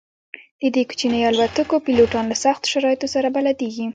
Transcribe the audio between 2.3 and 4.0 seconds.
له سختو شرایطو سره بلدیږي